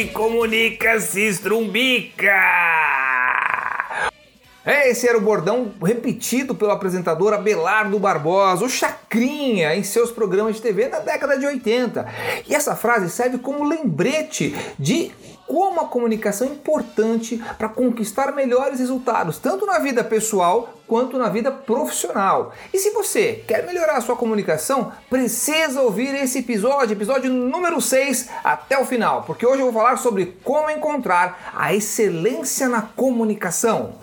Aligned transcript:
se 0.00 0.06
comunica 0.06 0.98
se 0.98 1.26
estrumbica! 1.26 2.32
Esse 4.64 5.06
era 5.06 5.18
o 5.18 5.20
bordão 5.20 5.74
repetido 5.82 6.54
pelo 6.54 6.70
apresentador 6.70 7.34
Abelardo 7.34 7.98
Barbosa, 7.98 8.64
o 8.64 8.68
Chacrinha, 8.68 9.74
em 9.74 9.82
seus 9.82 10.10
programas 10.10 10.56
de 10.56 10.62
TV 10.62 10.88
na 10.88 11.00
década 11.00 11.38
de 11.38 11.44
80. 11.44 12.06
E 12.48 12.54
essa 12.54 12.74
frase 12.74 13.10
serve 13.10 13.38
como 13.38 13.68
lembrete 13.68 14.54
de 14.78 15.10
como 15.50 15.80
a 15.80 15.88
comunicação 15.88 16.46
é 16.46 16.50
importante 16.52 17.42
para 17.58 17.68
conquistar 17.68 18.32
melhores 18.32 18.78
resultados, 18.78 19.36
tanto 19.36 19.66
na 19.66 19.80
vida 19.80 20.04
pessoal 20.04 20.74
quanto 20.86 21.18
na 21.18 21.28
vida 21.28 21.50
profissional. 21.50 22.52
E 22.72 22.78
se 22.78 22.90
você 22.90 23.42
quer 23.48 23.66
melhorar 23.66 23.96
a 23.96 24.00
sua 24.00 24.14
comunicação, 24.14 24.92
precisa 25.10 25.82
ouvir 25.82 26.14
esse 26.14 26.38
episódio, 26.38 26.94
episódio 26.94 27.32
número 27.32 27.80
6, 27.80 28.28
até 28.44 28.78
o 28.78 28.84
final, 28.84 29.24
porque 29.24 29.44
hoje 29.44 29.60
eu 29.60 29.72
vou 29.72 29.82
falar 29.82 29.96
sobre 29.96 30.36
como 30.44 30.70
encontrar 30.70 31.52
a 31.52 31.74
excelência 31.74 32.68
na 32.68 32.82
comunicação. 32.82 33.94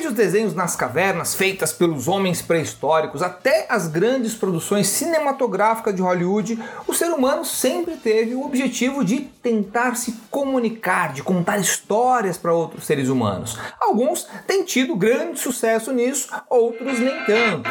Desde 0.00 0.14
os 0.14 0.16
desenhos 0.16 0.54
nas 0.54 0.74
cavernas 0.74 1.34
feitas 1.34 1.74
pelos 1.74 2.08
homens 2.08 2.40
pré-históricos 2.40 3.20
até 3.20 3.66
as 3.68 3.86
grandes 3.86 4.34
produções 4.34 4.88
cinematográficas 4.88 5.94
de 5.94 6.00
Hollywood, 6.00 6.58
o 6.86 6.94
ser 6.94 7.10
humano 7.10 7.44
sempre 7.44 7.96
teve 7.96 8.34
o 8.34 8.42
objetivo 8.42 9.04
de 9.04 9.20
tentar 9.42 9.96
se 9.96 10.12
comunicar, 10.30 11.12
de 11.12 11.22
contar 11.22 11.58
histórias 11.58 12.38
para 12.38 12.50
outros 12.50 12.86
seres 12.86 13.10
humanos. 13.10 13.58
Alguns 13.78 14.26
têm 14.46 14.64
tido 14.64 14.96
grande 14.96 15.38
sucesso 15.38 15.92
nisso, 15.92 16.30
outros 16.48 16.98
nem 16.98 17.22
tanto. 17.26 17.68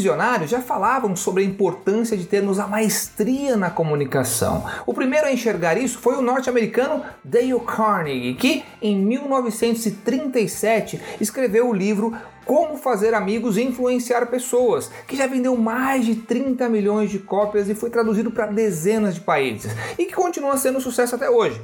Visionários 0.00 0.50
já 0.50 0.62
falavam 0.62 1.14
sobre 1.14 1.42
a 1.42 1.46
importância 1.46 2.16
de 2.16 2.24
termos 2.24 2.58
a 2.58 2.66
maestria 2.66 3.54
na 3.54 3.68
comunicação. 3.68 4.64
O 4.86 4.94
primeiro 4.94 5.26
a 5.26 5.32
enxergar 5.32 5.76
isso 5.76 5.98
foi 5.98 6.16
o 6.16 6.22
norte-americano 6.22 7.04
Dale 7.22 7.60
Carnegie, 7.60 8.34
que 8.34 8.64
em 8.80 8.96
1937 8.96 10.98
escreveu 11.20 11.68
o 11.68 11.74
livro 11.74 12.16
como 12.46 12.78
Fazer 12.78 13.12
Amigos 13.12 13.58
e 13.58 13.62
Influenciar 13.62 14.24
Pessoas, 14.26 14.90
que 15.06 15.14
já 15.14 15.26
vendeu 15.26 15.54
mais 15.54 16.06
de 16.06 16.14
30 16.14 16.66
milhões 16.70 17.10
de 17.10 17.18
cópias 17.18 17.68
e 17.68 17.74
foi 17.74 17.90
traduzido 17.90 18.30
para 18.30 18.46
dezenas 18.46 19.16
de 19.16 19.20
países 19.20 19.70
e 19.98 20.06
que 20.06 20.14
continua 20.14 20.56
sendo 20.56 20.78
um 20.78 20.80
sucesso 20.80 21.14
até 21.14 21.28
hoje. 21.28 21.60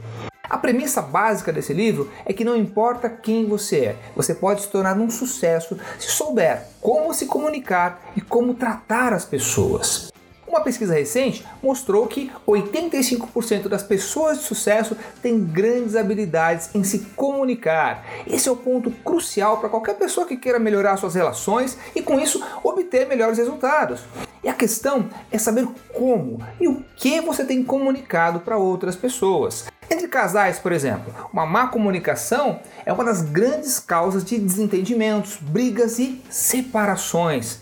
A 0.49 0.57
premissa 0.57 1.03
básica 1.03 1.53
desse 1.53 1.73
livro 1.73 2.11
é 2.25 2.33
que 2.33 2.45
não 2.45 2.57
importa 2.57 3.09
quem 3.09 3.47
você 3.47 3.77
é, 3.79 3.97
você 4.15 4.35
pode 4.35 4.63
se 4.63 4.69
tornar 4.69 4.97
um 4.97 5.11
sucesso 5.11 5.77
se 5.99 6.09
souber 6.09 6.63
como 6.81 7.13
se 7.13 7.27
comunicar 7.27 8.13
e 8.17 8.21
como 8.21 8.55
tratar 8.55 9.13
as 9.13 9.25
pessoas. 9.25 10.13
Uma 10.47 10.61
pesquisa 10.61 10.95
recente 10.95 11.45
mostrou 11.61 12.07
que 12.07 12.31
85% 12.47 13.69
das 13.69 13.83
pessoas 13.83 14.39
de 14.39 14.45
sucesso 14.45 14.97
têm 15.21 15.45
grandes 15.45 15.97
habilidades 15.97 16.73
em 16.75 16.85
se 16.85 17.01
comunicar. 17.17 18.05
Esse 18.27 18.49
é 18.49 18.53
o 18.53 18.57
ponto 18.57 18.91
crucial 18.91 19.59
para 19.59 19.69
qualquer 19.69 19.97
pessoa 19.99 20.27
que 20.27 20.37
queira 20.37 20.61
melhorar 20.61 20.97
suas 20.97 21.17
relações 21.17 21.77
e, 21.95 22.01
com 22.01 22.21
isso, 22.21 22.43
obter 22.63 23.09
melhores 23.09 23.39
resultados. 23.39 24.01
E 24.43 24.49
a 24.49 24.55
questão 24.55 25.11
é 25.33 25.39
saber 25.39 25.67
como 25.93 26.39
e 26.61 26.69
o 26.69 26.85
que 26.95 27.21
você 27.21 27.45
tem 27.45 27.65
comunicado 27.65 28.41
para 28.41 28.57
outras 28.57 28.95
pessoas. 28.95 29.67
Entre 29.89 30.09
casais, 30.09 30.59
por 30.59 30.73
exemplo, 30.73 31.15
uma 31.33 31.47
má 31.47 31.69
comunicação 31.69 32.59
é 32.85 32.93
uma 32.93 33.05
das 33.05 33.23
grandes 33.23 33.79
causas 33.79 34.25
de 34.25 34.37
desentendimentos, 34.37 35.39
brigas 35.41 35.99
e 35.99 36.21
separações. 36.29 37.61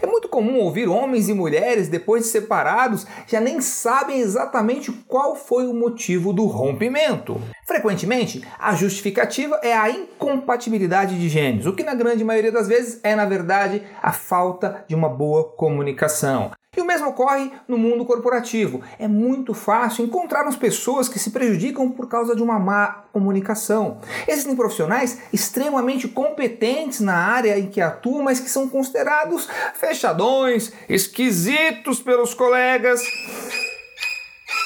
É 0.00 0.06
muito 0.06 0.28
comum 0.28 0.60
ouvir 0.60 0.88
homens 0.88 1.28
e 1.28 1.34
mulheres, 1.34 1.88
depois 1.88 2.24
de 2.24 2.28
separados, 2.28 3.06
já 3.26 3.40
nem 3.40 3.60
sabem 3.60 4.20
exatamente 4.20 4.92
qual 5.08 5.34
foi 5.34 5.66
o 5.66 5.74
motivo 5.74 6.32
do 6.32 6.46
rompimento. 6.46 7.40
Frequentemente, 7.66 8.46
a 8.58 8.74
justificativa 8.74 9.58
é 9.62 9.74
a 9.74 9.90
incompatibilidade 9.90 11.18
de 11.18 11.28
gênios, 11.28 11.66
o 11.66 11.72
que 11.72 11.82
na 11.82 11.94
grande 11.94 12.24
maioria 12.24 12.52
das 12.52 12.68
vezes 12.68 13.00
é, 13.02 13.16
na 13.16 13.24
verdade, 13.24 13.82
a 14.00 14.12
falta 14.12 14.84
de 14.86 14.94
uma 14.94 15.08
boa 15.08 15.44
comunicação. 15.44 16.52
E 16.74 16.80
o 16.80 16.86
mesmo 16.86 17.08
ocorre 17.08 17.52
no 17.68 17.76
mundo 17.76 18.02
corporativo. 18.02 18.80
É 18.98 19.06
muito 19.06 19.52
fácil 19.52 20.06
encontrarmos 20.06 20.56
pessoas 20.56 21.06
que 21.06 21.18
se 21.18 21.30
prejudicam 21.30 21.90
por 21.90 22.08
causa 22.08 22.34
de 22.34 22.42
uma 22.42 22.58
má 22.58 23.04
comunicação. 23.12 23.98
Existem 24.26 24.56
profissionais 24.56 25.18
extremamente 25.30 26.08
competentes 26.08 27.00
na 27.00 27.14
área 27.14 27.58
em 27.58 27.66
que 27.66 27.78
atuam, 27.78 28.22
mas 28.22 28.40
que 28.40 28.48
são 28.48 28.70
considerados 28.70 29.46
fechadões, 29.74 30.72
esquisitos 30.88 32.00
pelos 32.00 32.32
colegas 32.32 33.02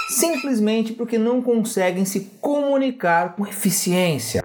simplesmente 0.08 0.92
porque 0.92 1.18
não 1.18 1.42
conseguem 1.42 2.04
se 2.04 2.20
comunicar 2.40 3.34
com 3.34 3.44
eficiência. 3.44 4.42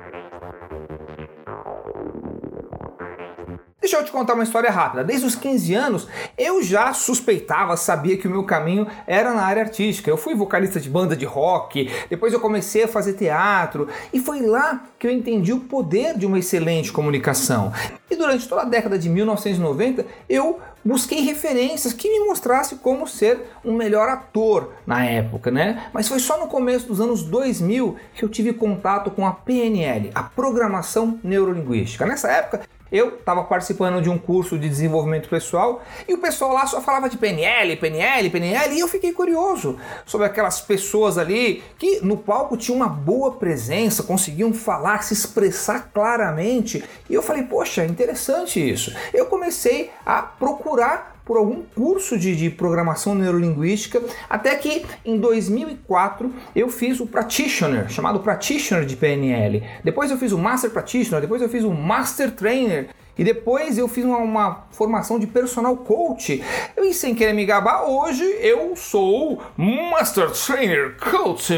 Deixa 3.81 3.97
eu 3.97 4.05
te 4.05 4.11
contar 4.11 4.35
uma 4.35 4.43
história 4.43 4.69
rápida. 4.69 5.03
Desde 5.03 5.25
os 5.25 5.33
15 5.33 5.73
anos, 5.73 6.07
eu 6.37 6.61
já 6.61 6.93
suspeitava, 6.93 7.75
sabia 7.75 8.15
que 8.15 8.27
o 8.27 8.31
meu 8.31 8.43
caminho 8.43 8.85
era 9.07 9.33
na 9.33 9.41
área 9.41 9.63
artística. 9.63 10.07
Eu 10.07 10.17
fui 10.17 10.35
vocalista 10.35 10.79
de 10.79 10.87
banda 10.87 11.15
de 11.15 11.25
rock, 11.25 11.89
depois 12.07 12.31
eu 12.31 12.39
comecei 12.39 12.83
a 12.83 12.87
fazer 12.87 13.13
teatro, 13.13 13.87
e 14.13 14.19
foi 14.19 14.45
lá 14.45 14.83
que 14.99 15.07
eu 15.07 15.11
entendi 15.11 15.51
o 15.51 15.61
poder 15.61 16.15
de 16.15 16.27
uma 16.27 16.37
excelente 16.37 16.91
comunicação. 16.91 17.73
E 18.07 18.15
durante 18.15 18.47
toda 18.47 18.61
a 18.61 18.65
década 18.65 18.99
de 18.99 19.09
1990, 19.09 20.05
eu 20.29 20.59
busquei 20.85 21.21
referências 21.21 21.91
que 21.91 22.07
me 22.07 22.27
mostrassem 22.27 22.77
como 22.77 23.07
ser 23.07 23.47
um 23.65 23.73
melhor 23.73 24.07
ator 24.09 24.73
na 24.85 25.03
época, 25.03 25.49
né? 25.49 25.87
Mas 25.91 26.07
foi 26.07 26.19
só 26.19 26.39
no 26.39 26.45
começo 26.45 26.85
dos 26.85 27.01
anos 27.01 27.23
2000 27.23 27.95
que 28.13 28.23
eu 28.23 28.29
tive 28.29 28.53
contato 28.53 29.09
com 29.09 29.25
a 29.25 29.31
PNL, 29.31 30.11
a 30.13 30.21
programação 30.21 31.19
neurolinguística. 31.23 32.05
Nessa 32.05 32.29
época, 32.29 32.61
eu 32.91 33.15
estava 33.15 33.43
participando 33.43 34.01
de 34.01 34.09
um 34.09 34.17
curso 34.17 34.59
de 34.59 34.67
desenvolvimento 34.67 35.29
pessoal 35.29 35.81
e 36.07 36.13
o 36.13 36.17
pessoal 36.17 36.53
lá 36.53 36.65
só 36.65 36.81
falava 36.81 37.09
de 37.09 37.17
PNL, 37.17 37.77
PNL, 37.77 38.29
PNL 38.29 38.75
e 38.75 38.79
eu 38.79 38.87
fiquei 38.87 39.13
curioso 39.13 39.77
sobre 40.05 40.27
aquelas 40.27 40.59
pessoas 40.61 41.17
ali 41.17 41.63
que 41.77 42.01
no 42.03 42.17
palco 42.17 42.57
tinham 42.57 42.75
uma 42.75 42.89
boa 42.89 43.31
presença, 43.33 44.03
conseguiam 44.03 44.53
falar, 44.53 45.03
se 45.03 45.13
expressar 45.13 45.91
claramente 45.93 46.83
e 47.09 47.13
eu 47.13 47.21
falei, 47.21 47.43
poxa, 47.43 47.85
interessante 47.85 48.59
isso. 48.59 48.93
Eu 49.13 49.27
comecei 49.27 49.91
a 50.05 50.21
procurar 50.21 51.20
por 51.31 51.37
algum 51.37 51.61
curso 51.61 52.19
de, 52.19 52.35
de, 52.35 52.49
programação 52.49 53.15
neurolinguística, 53.15 54.03
até 54.29 54.53
que 54.53 54.85
em 55.05 55.17
2004 55.17 56.29
eu 56.53 56.67
fiz 56.67 56.99
o 56.99 57.07
Practitioner, 57.07 57.89
chamado 57.89 58.19
Practitioner 58.19 58.85
de 58.85 58.97
PNL. 58.97 59.63
Depois 59.81 60.11
eu 60.11 60.17
fiz 60.17 60.33
o 60.33 60.37
Master 60.37 60.71
Practitioner, 60.71 61.21
depois 61.21 61.41
eu 61.41 61.47
fiz 61.47 61.63
o 61.63 61.71
Master 61.71 62.31
Trainer. 62.31 62.89
E 63.17 63.23
depois 63.23 63.77
eu 63.77 63.87
fiz 63.87 64.03
uma, 64.03 64.17
uma 64.17 64.63
formação 64.71 65.17
de 65.17 65.25
personal 65.25 65.77
coach. 65.77 66.43
E 66.77 66.93
sem 66.93 67.15
querer 67.15 67.31
me 67.31 67.45
gabar, 67.45 67.89
hoje 67.89 68.25
eu 68.41 68.75
sou 68.75 69.41
Master 69.55 70.31
Trainer, 70.31 70.97
Coach, 70.97 71.57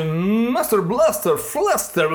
Master 0.52 0.84
Blaster, 0.84 1.36
Fluster. 1.36 2.08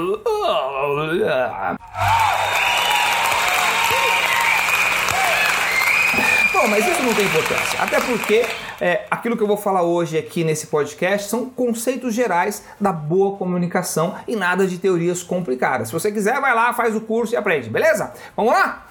Mas 6.69 6.87
isso 6.87 7.03
não 7.03 7.15
tem 7.15 7.25
importância. 7.25 7.81
Até 7.81 8.01
porque 8.01 8.45
é, 8.81 9.07
aquilo 9.11 9.37
que 9.37 9.43
eu 9.43 9.47
vou 9.47 9.57
falar 9.57 9.83
hoje 9.83 10.19
aqui 10.19 10.45
nesse 10.45 10.67
podcast 10.67 11.29
são 11.29 11.47
conceitos 11.47 12.15
gerais 12.15 12.65
da 12.81 12.93
boa 12.93 13.37
comunicação 13.37 14.15
e 14.27 14.37
nada 14.37 14.67
de 14.67 14.79
teorias 14.79 15.23
complicadas. 15.23 15.89
Se 15.89 15.93
você 15.93 16.13
quiser, 16.13 16.41
vai 16.41 16.55
lá, 16.55 16.73
faz 16.73 16.95
o 16.95 17.01
curso 17.01 17.35
e 17.35 17.37
aprende, 17.37 17.71
beleza? 17.71 18.13
Vamos 18.37 18.53
lá? 18.53 18.87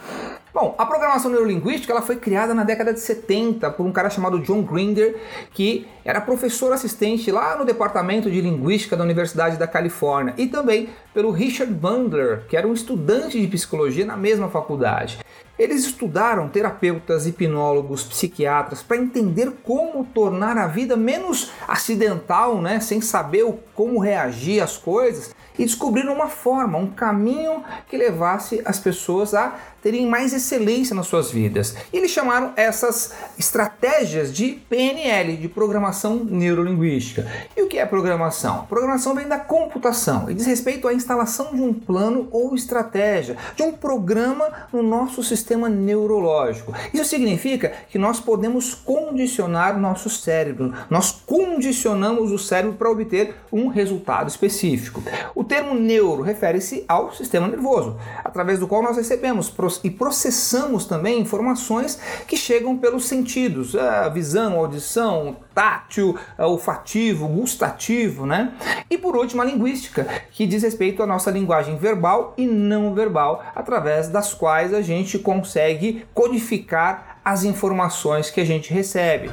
Bom, 0.53 0.73
a 0.75 0.87
programação 0.87 1.29
neurolinguística 1.29 1.93
ela 1.93 2.01
foi 2.01 2.15
criada 2.15 2.51
na 2.51 2.63
década 2.63 2.91
de 2.91 2.99
70 2.99 3.69
por 3.69 3.85
um 3.85 3.91
cara 3.91 4.09
chamado 4.09 4.39
John 4.39 4.63
Grinder, 4.63 5.15
que 5.53 5.87
era 6.03 6.19
professor 6.19 6.73
assistente 6.73 7.29
lá 7.31 7.55
no 7.55 7.63
departamento 7.63 8.31
de 8.31 8.41
linguística 8.41 8.97
da 8.97 9.03
Universidade 9.03 9.57
da 9.57 9.67
Califórnia, 9.67 10.33
e 10.35 10.47
também 10.47 10.89
pelo 11.13 11.29
Richard 11.29 11.71
Bandler, 11.71 12.45
que 12.47 12.57
era 12.57 12.67
um 12.67 12.73
estudante 12.73 13.39
de 13.39 13.45
psicologia 13.45 14.03
na 14.03 14.17
mesma 14.17 14.49
faculdade. 14.49 15.19
Eles 15.57 15.85
estudaram 15.85 16.47
terapeutas, 16.47 17.25
hipnólogos, 17.25 18.03
psiquiatras 18.03 18.83
para 18.83 18.97
entender 18.97 19.51
como 19.63 20.05
tornar 20.05 20.57
a 20.57 20.67
vida 20.67 20.95
menos 20.95 21.51
acidental, 21.67 22.61
né, 22.61 22.79
sem 22.79 23.01
saber 23.01 23.45
como 23.73 23.99
reagir 23.99 24.61
às 24.61 24.77
coisas 24.77 25.35
e 25.57 25.65
descobriram 25.65 26.13
uma 26.13 26.27
forma, 26.27 26.77
um 26.77 26.87
caminho 26.87 27.63
que 27.89 27.97
levasse 27.97 28.61
as 28.65 28.79
pessoas 28.79 29.33
a 29.33 29.55
terem 29.81 30.05
mais 30.05 30.33
excelência 30.33 30.95
nas 30.95 31.07
suas 31.07 31.31
vidas. 31.31 31.75
E 31.93 31.97
eles 31.97 32.11
chamaram 32.11 32.51
essas 32.55 33.13
estratégias 33.37 34.33
de 34.33 34.59
PNL, 34.69 35.37
de 35.37 35.47
programação 35.47 36.25
neurolinguística. 36.25 37.25
E 37.55 37.61
o 37.61 37.67
que 37.67 37.77
é 37.77 37.85
programação? 37.85 38.65
Programação 38.65 39.15
vem 39.15 39.27
da 39.27 39.37
computação 39.37 40.29
e 40.29 40.33
diz 40.33 40.45
respeito 40.45 40.87
à 40.87 40.93
instalação 40.93 41.55
de 41.55 41.61
um 41.61 41.73
plano 41.73 42.27
ou 42.31 42.53
estratégia, 42.53 43.37
de 43.55 43.63
um 43.63 43.71
programa 43.71 44.67
no 44.73 44.83
nosso 44.83 45.23
sistema 45.23 45.69
neurológico. 45.69 46.73
Isso 46.93 47.05
significa 47.05 47.71
que 47.89 47.97
nós 47.97 48.19
podemos 48.19 48.73
condicionar 48.73 49.79
nosso 49.79 50.09
cérebro, 50.09 50.73
nós 50.89 51.11
condicionamos 51.11 52.31
o 52.31 52.37
cérebro 52.37 52.75
para 52.75 52.89
obter 52.89 53.35
um 53.51 53.67
resultado 53.67 54.27
específico. 54.27 55.01
O 55.33 55.43
termo 55.47 55.73
neuro 55.73 56.21
refere-se 56.21 56.83
ao 56.87 57.13
sistema 57.13 57.47
nervoso, 57.47 57.97
através 58.23 58.59
do 58.59 58.67
qual 58.67 58.83
nós 58.83 58.97
recebemos 58.97 59.53
e 59.83 59.89
processamos 59.89 60.85
também 60.85 61.19
informações 61.19 61.99
que 62.27 62.37
chegam 62.37 62.77
pelos 62.77 63.05
sentidos, 63.05 63.75
a 63.75 64.09
visão, 64.09 64.53
a 64.53 64.57
audição, 64.57 65.37
tátil, 65.55 66.17
olfativo, 66.37 67.27
gustativo, 67.27 68.25
né? 68.25 68.53
E 68.89 68.97
por 68.97 69.15
último, 69.15 69.41
a 69.41 69.45
linguística, 69.45 70.05
que 70.31 70.45
diz 70.45 70.63
respeito 70.63 71.01
à 71.01 71.07
nossa 71.07 71.31
linguagem 71.31 71.77
verbal 71.77 72.33
e 72.37 72.45
não 72.45 72.93
verbal, 72.93 73.43
através 73.55 74.07
das 74.09 74.33
quais 74.33 74.73
a 74.73 74.81
gente 74.81 75.17
consegue 75.17 76.05
codificar 76.13 77.19
as 77.23 77.43
informações 77.43 78.29
que 78.29 78.39
a 78.39 78.45
gente 78.45 78.73
recebe. 78.73 79.29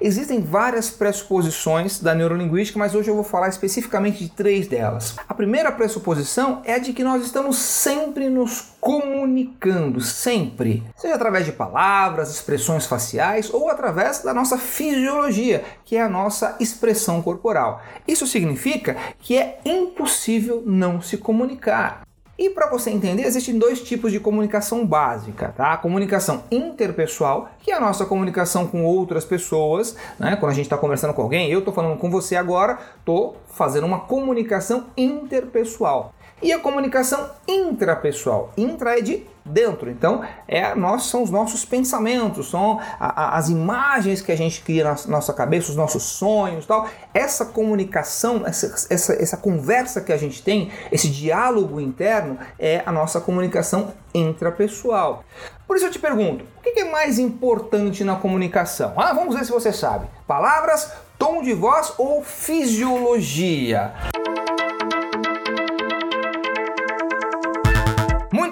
Existem 0.00 0.40
várias 0.40 0.90
pressuposições 0.90 2.00
da 2.00 2.14
neurolinguística, 2.14 2.78
mas 2.78 2.94
hoje 2.94 3.10
eu 3.10 3.14
vou 3.14 3.24
falar 3.24 3.48
especificamente 3.48 4.24
de 4.24 4.30
três 4.30 4.66
delas. 4.66 5.16
A 5.28 5.34
primeira 5.34 5.72
pressuposição 5.72 6.62
é 6.64 6.74
a 6.74 6.78
de 6.78 6.92
que 6.92 7.04
nós 7.04 7.24
estamos 7.24 7.56
sempre 7.56 8.28
nos 8.28 8.72
comunicando, 8.80 10.00
sempre, 10.00 10.82
seja 10.96 11.14
através 11.14 11.44
de 11.44 11.52
palavras, 11.52 12.30
expressões 12.30 12.86
faciais 12.86 13.52
ou 13.52 13.68
através 13.68 14.20
da 14.20 14.32
nossa 14.32 14.56
fisiologia, 14.56 15.64
que 15.84 15.96
é 15.96 16.02
a 16.02 16.08
nossa 16.08 16.56
expressão 16.60 17.20
corporal. 17.20 17.82
Isso 18.06 18.26
significa 18.26 18.96
que 19.18 19.36
é 19.36 19.58
impossível 19.64 20.62
não 20.64 21.00
se 21.00 21.16
comunicar. 21.16 22.05
E 22.38 22.50
para 22.50 22.68
você 22.68 22.90
entender, 22.90 23.22
existem 23.22 23.58
dois 23.58 23.80
tipos 23.80 24.12
de 24.12 24.20
comunicação 24.20 24.86
básica, 24.86 25.54
tá? 25.56 25.72
A 25.72 25.76
comunicação 25.78 26.44
interpessoal, 26.50 27.50
que 27.60 27.70
é 27.70 27.74
a 27.74 27.80
nossa 27.80 28.04
comunicação 28.04 28.66
com 28.66 28.84
outras 28.84 29.24
pessoas, 29.24 29.96
né? 30.18 30.36
Quando 30.36 30.52
a 30.52 30.54
gente 30.54 30.66
está 30.66 30.76
conversando 30.76 31.14
com 31.14 31.22
alguém, 31.22 31.50
eu 31.50 31.60
estou 31.60 31.72
falando 31.72 31.98
com 31.98 32.10
você 32.10 32.36
agora, 32.36 32.78
estou 32.98 33.36
fazendo 33.48 33.86
uma 33.86 34.00
comunicação 34.00 34.86
interpessoal. 34.96 36.12
E 36.42 36.52
a 36.52 36.58
comunicação 36.58 37.30
intrapessoal, 37.48 38.52
intra 38.58 38.98
é 38.98 39.00
de 39.00 39.26
dentro. 39.42 39.88
Então, 39.90 40.22
é 40.46 40.74
nós 40.74 41.04
são 41.04 41.22
os 41.22 41.30
nossos 41.30 41.64
pensamentos, 41.64 42.50
são 42.50 42.78
a, 43.00 43.22
a, 43.22 43.38
as 43.38 43.48
imagens 43.48 44.20
que 44.20 44.30
a 44.30 44.36
gente 44.36 44.60
cria 44.60 44.84
na 44.84 44.96
nossa 45.06 45.32
cabeça, 45.32 45.70
os 45.70 45.76
nossos 45.76 46.02
sonhos, 46.02 46.66
tal. 46.66 46.88
Essa 47.14 47.46
comunicação, 47.46 48.42
essa, 48.44 48.86
essa, 48.90 49.14
essa 49.14 49.36
conversa 49.36 50.00
que 50.00 50.12
a 50.12 50.16
gente 50.16 50.42
tem, 50.42 50.70
esse 50.92 51.08
diálogo 51.08 51.80
interno 51.80 52.38
é 52.58 52.82
a 52.84 52.92
nossa 52.92 53.20
comunicação 53.20 53.94
intrapessoal. 54.12 55.24
Por 55.66 55.76
isso 55.76 55.86
eu 55.86 55.90
te 55.90 55.98
pergunto, 55.98 56.44
o 56.58 56.60
que 56.60 56.80
é 56.80 56.84
mais 56.84 57.18
importante 57.18 58.04
na 58.04 58.16
comunicação? 58.16 58.92
Ah, 58.96 59.12
vamos 59.14 59.34
ver 59.34 59.44
se 59.44 59.52
você 59.52 59.72
sabe. 59.72 60.06
Palavras, 60.26 60.92
tom 61.18 61.42
de 61.42 61.54
voz 61.54 61.94
ou 61.96 62.22
fisiologia? 62.22 63.94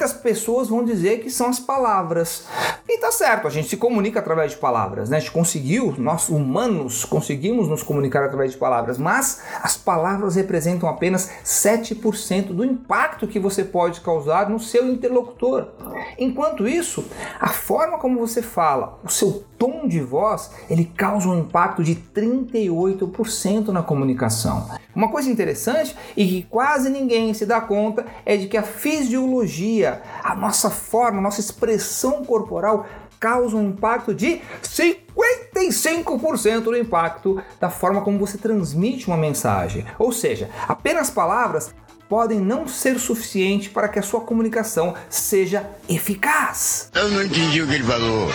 Muitas 0.05 0.21
pessoas 0.21 0.69
vão 0.69 0.85
dizer 0.85 1.21
que 1.21 1.31
são 1.31 1.47
as 1.47 1.59
palavras. 1.59 2.45
E 2.95 2.99
tá 2.99 3.11
certo, 3.11 3.49
a 3.49 3.51
gente 3.51 3.67
se 3.67 3.77
comunica 3.77 4.21
através 4.21 4.53
de 4.53 4.57
palavras, 4.57 5.11
né? 5.11 5.17
A 5.17 5.21
gente 5.21 5.33
conseguiu, 5.33 5.93
nós 5.99 6.29
humanos 6.29 7.05
conseguimos 7.05 7.67
nos 7.67 7.83
comunicar 7.83 8.23
através 8.23 8.53
de 8.53 8.57
palavras, 8.57 8.99
mas 8.99 9.43
as 9.61 9.77
palavras 9.77 10.37
representam 10.37 10.89
apenas 10.89 11.29
7% 11.45 12.53
do 12.53 12.65
impacto 12.65 13.27
que 13.27 13.41
você 13.41 13.65
pode 13.65 14.01
causar 14.01 14.49
no 14.49 14.61
seu 14.61 14.89
interlocutor. 14.89 15.71
Enquanto 16.17 16.69
isso, 16.69 17.05
a 17.41 17.49
forma 17.49 17.99
como 17.99 18.21
você 18.21 18.41
fala, 18.41 19.01
o 19.03 19.09
seu 19.09 19.45
tom 19.59 19.89
de 19.89 20.01
voz, 20.01 20.53
ele 20.71 20.85
causa 20.85 21.29
um 21.29 21.41
impacto 21.41 21.83
de 21.83 21.97
38% 21.97 23.69
na 23.69 23.83
comunicação. 23.83 24.69
Uma 24.95 25.11
coisa 25.11 25.29
interessante 25.29 25.97
e 26.17 26.27
que 26.27 26.43
quase 26.45 26.89
ninguém 26.89 27.35
se 27.35 27.45
dá 27.45 27.61
conta 27.61 28.07
é 28.25 28.37
de 28.37 28.47
que 28.47 28.57
a 28.57 28.63
fisiologia, 28.63 30.03
a 30.23 30.37
nossa 30.37 30.71
forma, 30.71 31.19
a 31.19 31.23
nossa 31.23 31.41
expressão 31.41 32.25
corporal 32.25 32.84
causa 33.25 33.57
um 33.57 33.71
impacto 33.71 34.13
de 34.13 34.43
55% 34.63 36.61
do 36.61 36.77
impacto 36.77 37.43
da 37.59 37.71
forma 37.71 38.03
como 38.03 38.19
você 38.19 38.37
transmite 38.37 39.07
uma 39.07 39.17
mensagem. 39.17 39.87
Ou 39.99 40.13
seja, 40.13 40.51
apenas 40.69 41.09
palavras 41.09 41.75
podem 42.07 42.39
não 42.39 42.69
ser 42.69 43.01
suficiente 43.01 43.71
para 43.71 43.89
que 43.89 43.99
a 43.99 44.03
sua 44.03 44.21
comunicação 44.21 44.95
seja 45.09 45.67
eficaz. 45.89 46.91
Eu 46.95 47.09
não 47.09 47.23
entendi 47.23 47.63
o 47.63 47.67
que 47.67 47.73
ele 47.73 47.85
falou. 47.85 48.31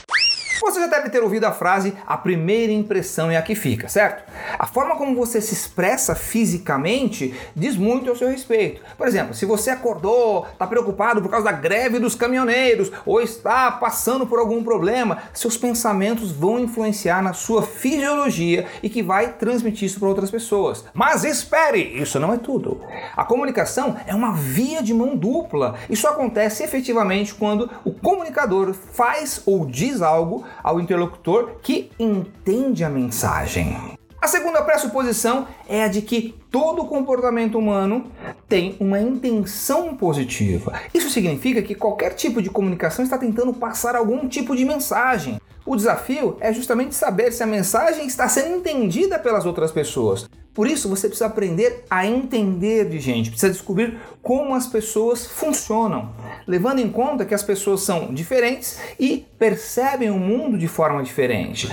Você 0.61 0.81
já 0.81 0.87
deve 0.87 1.09
ter 1.09 1.23
ouvido 1.23 1.45
a 1.45 1.51
frase 1.51 1.93
a 2.05 2.17
primeira 2.17 2.73
impressão 2.73 3.31
é 3.31 3.37
a 3.37 3.41
que 3.41 3.55
fica, 3.55 3.87
certo? 3.87 4.23
A 4.57 4.67
forma 4.67 4.95
como 4.97 5.15
você 5.15 5.39
se 5.39 5.53
expressa 5.53 6.15
fisicamente 6.15 7.33
diz 7.55 7.77
muito 7.77 8.09
ao 8.09 8.15
seu 8.15 8.29
respeito. 8.29 8.81
Por 8.97 9.07
exemplo, 9.07 9.33
se 9.33 9.45
você 9.45 9.69
acordou, 9.69 10.45
está 10.51 10.67
preocupado 10.67 11.21
por 11.21 11.31
causa 11.31 11.45
da 11.45 11.51
greve 11.51 11.97
dos 11.97 12.13
caminhoneiros 12.13 12.91
ou 13.05 13.21
está 13.21 13.71
passando 13.71 14.27
por 14.27 14.37
algum 14.37 14.63
problema, 14.63 15.19
seus 15.33 15.55
pensamentos 15.55 16.31
vão 16.31 16.59
influenciar 16.59 17.21
na 17.21 17.31
sua 17.31 17.63
fisiologia 17.63 18.67
e 18.83 18.89
que 18.89 19.01
vai 19.01 19.33
transmitir 19.33 19.85
isso 19.85 19.99
para 19.99 20.09
outras 20.09 20.29
pessoas. 20.29 20.83
Mas 20.93 21.23
espere, 21.23 21.81
isso 21.81 22.19
não 22.19 22.33
é 22.33 22.37
tudo. 22.37 22.81
A 23.15 23.23
comunicação 23.23 23.95
é 24.05 24.13
uma 24.13 24.33
via 24.33 24.83
de 24.83 24.93
mão 24.93 25.15
dupla. 25.15 25.75
Isso 25.89 26.07
acontece 26.07 26.63
efetivamente 26.63 27.33
quando 27.33 27.69
o 27.85 27.93
comunicador 27.93 28.73
faz 28.73 29.41
ou 29.45 29.65
diz 29.65 30.01
algo 30.01 30.43
ao 30.63 30.79
interlocutor 30.79 31.57
que 31.61 31.91
entende 31.99 32.83
a 32.83 32.89
mensagem. 32.89 33.97
A 34.21 34.27
segunda 34.27 34.61
pressuposição 34.61 35.47
é 35.67 35.83
a 35.83 35.87
de 35.87 36.01
que 36.01 36.35
todo 36.51 36.85
comportamento 36.85 37.57
humano 37.57 38.11
tem 38.49 38.75
uma 38.77 38.99
intenção 38.99 39.95
positiva. 39.95 40.73
Isso 40.93 41.09
significa 41.09 41.61
que 41.61 41.73
qualquer 41.73 42.15
tipo 42.15 42.41
de 42.41 42.49
comunicação 42.49 43.03
está 43.03 43.17
tentando 43.17 43.53
passar 43.53 43.95
algum 43.95 44.27
tipo 44.27 44.57
de 44.57 44.65
mensagem. 44.65 45.39
O 45.65 45.75
desafio 45.75 46.35
é 46.41 46.51
justamente 46.51 46.95
saber 46.95 47.31
se 47.31 47.43
a 47.43 47.47
mensagem 47.47 48.05
está 48.07 48.27
sendo 48.27 48.57
entendida 48.57 49.17
pelas 49.17 49.45
outras 49.45 49.71
pessoas. 49.71 50.29
Por 50.59 50.67
isso, 50.67 50.89
você 50.89 51.07
precisa 51.07 51.27
aprender 51.27 51.85
a 51.89 52.05
entender 52.05 52.89
de 52.89 52.99
gente, 52.99 53.29
precisa 53.29 53.49
descobrir 53.49 53.97
como 54.21 54.53
as 54.53 54.67
pessoas 54.67 55.25
funcionam, 55.25 56.13
levando 56.45 56.79
em 56.79 56.89
conta 56.89 57.23
que 57.23 57.33
as 57.33 57.41
pessoas 57.41 57.79
são 57.79 58.13
diferentes 58.13 58.77
e 58.99 59.25
percebem 59.39 60.09
o 60.09 60.19
mundo 60.19 60.57
de 60.57 60.67
forma 60.67 61.01
diferente. 61.01 61.69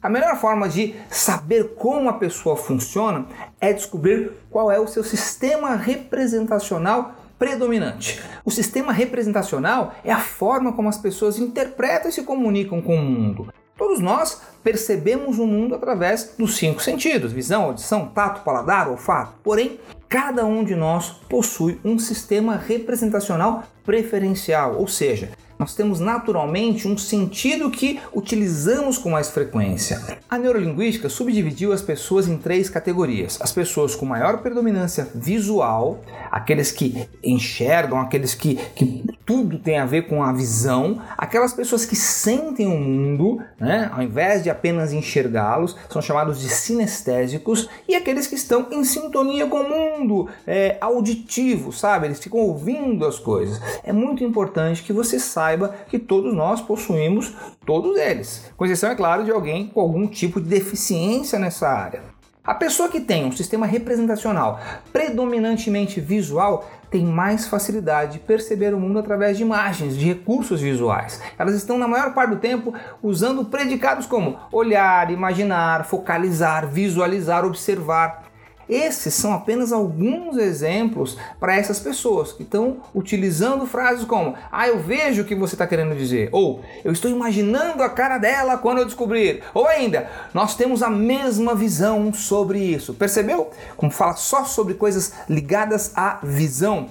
A 0.00 0.08
melhor 0.08 0.40
forma 0.40 0.66
de 0.66 0.94
saber 1.10 1.74
como 1.74 2.08
a 2.08 2.14
pessoa 2.14 2.56
funciona 2.56 3.26
é 3.60 3.70
descobrir 3.70 4.32
qual 4.50 4.72
é 4.72 4.80
o 4.80 4.86
seu 4.86 5.04
sistema 5.04 5.76
representacional 5.76 7.14
predominante. 7.38 8.18
O 8.42 8.50
sistema 8.50 8.94
representacional 8.94 9.94
é 10.02 10.10
a 10.10 10.20
forma 10.20 10.72
como 10.72 10.88
as 10.88 10.96
pessoas 10.96 11.38
interpretam 11.38 12.08
e 12.08 12.12
se 12.12 12.22
comunicam 12.22 12.80
com 12.80 12.96
o 12.96 13.04
mundo. 13.04 13.52
Todos 13.76 14.00
nós 14.00 14.40
percebemos 14.62 15.38
o 15.38 15.46
mundo 15.46 15.74
através 15.74 16.34
dos 16.38 16.56
cinco 16.56 16.82
sentidos: 16.82 17.32
visão, 17.32 17.64
audição, 17.64 18.06
tato, 18.06 18.42
paladar, 18.44 18.88
olfato. 18.88 19.34
Porém, 19.42 19.80
cada 20.08 20.44
um 20.44 20.62
de 20.62 20.74
nós 20.74 21.10
possui 21.28 21.80
um 21.84 21.98
sistema 21.98 22.56
representacional 22.56 23.64
preferencial, 23.84 24.76
ou 24.76 24.86
seja, 24.86 25.30
nós 25.64 25.74
temos 25.74 25.98
naturalmente 25.98 26.86
um 26.86 26.98
sentido 26.98 27.70
que 27.70 27.98
utilizamos 28.12 28.98
com 28.98 29.08
mais 29.08 29.30
frequência. 29.30 29.98
A 30.28 30.36
neurolinguística 30.36 31.08
subdividiu 31.08 31.72
as 31.72 31.80
pessoas 31.80 32.28
em 32.28 32.36
três 32.36 32.68
categorias: 32.68 33.38
as 33.40 33.50
pessoas 33.50 33.94
com 33.94 34.04
maior 34.04 34.42
predominância 34.42 35.08
visual, 35.14 36.00
aqueles 36.30 36.70
que 36.70 37.08
enxergam, 37.22 37.98
aqueles 37.98 38.34
que, 38.34 38.56
que 38.76 39.04
tudo 39.24 39.58
tem 39.58 39.78
a 39.78 39.86
ver 39.86 40.02
com 40.02 40.22
a 40.22 40.32
visão, 40.34 41.00
aquelas 41.16 41.54
pessoas 41.54 41.86
que 41.86 41.96
sentem 41.96 42.66
o 42.66 42.78
mundo, 42.78 43.40
né, 43.58 43.90
ao 43.90 44.02
invés 44.02 44.42
de 44.42 44.50
apenas 44.50 44.92
enxergá-los, 44.92 45.74
são 45.88 46.02
chamados 46.02 46.40
de 46.40 46.48
sinestésicos, 46.48 47.70
e 47.88 47.94
aqueles 47.94 48.26
que 48.26 48.34
estão 48.34 48.66
em 48.70 48.84
sintonia 48.84 49.46
com 49.46 49.62
o 49.62 49.68
mundo, 49.70 50.28
é, 50.46 50.76
auditivo, 50.80 51.72
sabe? 51.72 52.06
Eles 52.06 52.20
ficam 52.20 52.40
ouvindo 52.40 53.06
as 53.06 53.18
coisas. 53.18 53.60
É 53.82 53.92
muito 53.92 54.22
importante 54.22 54.82
que 54.82 54.92
você 54.92 55.18
saiba 55.18 55.53
que 55.88 55.98
todos 55.98 56.34
nós 56.34 56.60
possuímos 56.60 57.32
todos 57.66 57.96
eles, 57.98 58.50
com 58.56 58.64
exceção, 58.64 58.90
é 58.90 58.94
claro, 58.94 59.24
de 59.24 59.30
alguém 59.30 59.66
com 59.66 59.80
algum 59.80 60.06
tipo 60.06 60.40
de 60.40 60.48
deficiência 60.48 61.38
nessa 61.38 61.68
área. 61.68 62.14
A 62.46 62.52
pessoa 62.52 62.90
que 62.90 63.00
tem 63.00 63.24
um 63.24 63.32
sistema 63.32 63.64
representacional 63.64 64.60
predominantemente 64.92 65.98
visual 65.98 66.68
tem 66.90 67.02
mais 67.02 67.48
facilidade 67.48 68.12
de 68.12 68.18
perceber 68.18 68.74
o 68.74 68.78
mundo 68.78 68.98
através 68.98 69.38
de 69.38 69.42
imagens, 69.42 69.96
de 69.96 70.04
recursos 70.04 70.60
visuais. 70.60 71.22
Elas 71.38 71.54
estão, 71.54 71.78
na 71.78 71.88
maior 71.88 72.12
parte 72.12 72.30
do 72.30 72.36
tempo, 72.36 72.74
usando 73.02 73.46
predicados 73.46 74.04
como 74.04 74.38
olhar, 74.52 75.10
imaginar, 75.10 75.86
focalizar, 75.86 76.68
visualizar, 76.68 77.46
observar. 77.46 78.24
Esses 78.68 79.14
são 79.14 79.32
apenas 79.32 79.72
alguns 79.72 80.36
exemplos 80.36 81.16
para 81.38 81.56
essas 81.56 81.80
pessoas 81.80 82.32
que 82.32 82.42
estão 82.42 82.78
utilizando 82.94 83.66
frases 83.66 84.04
como: 84.04 84.34
Ah, 84.50 84.68
eu 84.68 84.78
vejo 84.78 85.22
o 85.22 85.24
que 85.24 85.34
você 85.34 85.54
está 85.54 85.66
querendo 85.66 85.96
dizer, 85.96 86.28
ou 86.32 86.62
Eu 86.84 86.92
estou 86.92 87.10
imaginando 87.10 87.82
a 87.82 87.88
cara 87.88 88.18
dela 88.18 88.58
quando 88.58 88.78
eu 88.78 88.84
descobrir, 88.84 89.42
ou 89.52 89.66
ainda, 89.66 90.10
Nós 90.32 90.54
temos 90.54 90.82
a 90.82 90.90
mesma 90.90 91.54
visão 91.54 92.12
sobre 92.12 92.58
isso. 92.58 92.94
Percebeu? 92.94 93.50
Como 93.76 93.90
fala 93.90 94.16
só 94.16 94.44
sobre 94.44 94.74
coisas 94.74 95.12
ligadas 95.28 95.92
à 95.96 96.18
visão. 96.22 96.88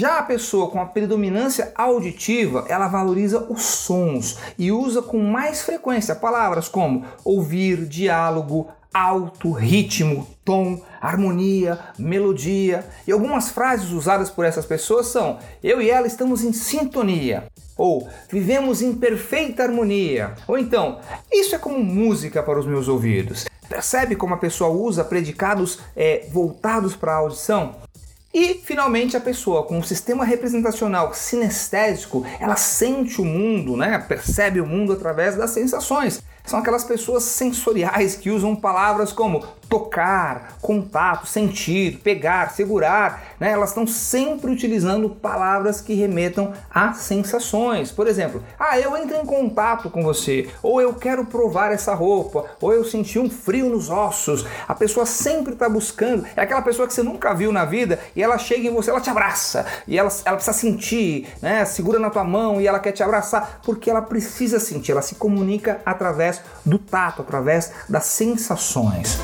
Já 0.00 0.16
a 0.16 0.22
pessoa 0.22 0.70
com 0.70 0.80
a 0.80 0.86
predominância 0.86 1.72
auditiva, 1.74 2.64
ela 2.70 2.88
valoriza 2.88 3.46
os 3.50 3.60
sons 3.60 4.38
e 4.58 4.72
usa 4.72 5.02
com 5.02 5.18
mais 5.18 5.60
frequência 5.60 6.14
palavras 6.14 6.70
como 6.70 7.04
ouvir, 7.22 7.84
diálogo, 7.84 8.68
alto, 8.94 9.52
ritmo, 9.52 10.26
tom, 10.42 10.80
harmonia, 11.02 11.78
melodia. 11.98 12.82
E 13.06 13.12
algumas 13.12 13.50
frases 13.50 13.90
usadas 13.90 14.30
por 14.30 14.46
essas 14.46 14.64
pessoas 14.64 15.08
são: 15.08 15.38
eu 15.62 15.82
e 15.82 15.90
ela 15.90 16.06
estamos 16.06 16.42
em 16.42 16.54
sintonia. 16.54 17.48
Ou 17.76 18.08
vivemos 18.30 18.80
em 18.80 18.94
perfeita 18.94 19.64
harmonia. 19.64 20.32
Ou 20.48 20.56
então, 20.56 20.98
isso 21.30 21.54
é 21.54 21.58
como 21.58 21.78
música 21.78 22.42
para 22.42 22.58
os 22.58 22.64
meus 22.64 22.88
ouvidos. 22.88 23.44
Percebe 23.68 24.16
como 24.16 24.32
a 24.32 24.38
pessoa 24.38 24.70
usa 24.70 25.04
predicados 25.04 25.78
é, 25.94 26.26
voltados 26.32 26.96
para 26.96 27.12
a 27.12 27.16
audição? 27.16 27.76
E, 28.32 28.54
finalmente, 28.54 29.16
a 29.16 29.20
pessoa 29.20 29.64
com 29.64 29.78
um 29.78 29.82
sistema 29.82 30.24
representacional 30.24 31.12
sinestésico, 31.12 32.24
ela 32.38 32.54
sente 32.54 33.20
o 33.20 33.24
mundo, 33.24 33.76
né? 33.76 33.98
percebe 33.98 34.60
o 34.60 34.66
mundo 34.66 34.92
através 34.92 35.36
das 35.36 35.50
sensações 35.50 36.22
são 36.44 36.58
aquelas 36.58 36.84
pessoas 36.84 37.24
sensoriais 37.24 38.16
que 38.16 38.30
usam 38.30 38.56
palavras 38.56 39.12
como 39.12 39.44
tocar, 39.70 40.56
contato, 40.60 41.26
sentir, 41.26 42.00
pegar, 42.02 42.50
segurar, 42.50 43.22
né? 43.38 43.52
Elas 43.52 43.70
estão 43.70 43.86
sempre 43.86 44.50
utilizando 44.50 45.08
palavras 45.08 45.80
que 45.80 45.94
remetam 45.94 46.52
a 46.68 46.92
sensações. 46.92 47.92
Por 47.92 48.08
exemplo, 48.08 48.42
ah, 48.58 48.78
eu 48.80 48.96
entro 48.96 49.16
em 49.16 49.24
contato 49.24 49.88
com 49.88 50.02
você, 50.02 50.50
ou 50.60 50.80
eu 50.80 50.92
quero 50.92 51.24
provar 51.24 51.70
essa 51.70 51.94
roupa, 51.94 52.46
ou 52.60 52.72
eu 52.72 52.84
senti 52.84 53.18
um 53.18 53.30
frio 53.30 53.70
nos 53.70 53.88
ossos. 53.88 54.44
A 54.66 54.74
pessoa 54.74 55.06
sempre 55.06 55.52
está 55.52 55.68
buscando, 55.68 56.26
é 56.36 56.42
aquela 56.42 56.62
pessoa 56.62 56.88
que 56.88 56.92
você 56.92 57.04
nunca 57.04 57.32
viu 57.32 57.52
na 57.52 57.64
vida 57.64 58.00
e 58.16 58.22
ela 58.22 58.38
chega 58.38 58.66
em 58.66 58.74
você, 58.74 58.90
ela 58.90 59.00
te 59.00 59.08
abraça 59.08 59.64
e 59.86 59.96
ela, 59.96 60.10
ela 60.24 60.36
precisa 60.36 60.56
sentir, 60.56 61.28
né? 61.40 61.64
Segura 61.64 62.00
na 62.00 62.10
tua 62.10 62.24
mão 62.24 62.60
e 62.60 62.66
ela 62.66 62.80
quer 62.80 62.90
te 62.90 63.04
abraçar 63.04 63.60
porque 63.64 63.88
ela 63.88 64.02
precisa 64.02 64.58
sentir, 64.58 64.90
ela 64.90 65.02
se 65.02 65.14
comunica 65.14 65.80
através 65.86 66.29
do 66.64 66.78
tato, 66.78 67.22
através 67.22 67.72
das 67.88 68.04
sensações. 68.04 69.18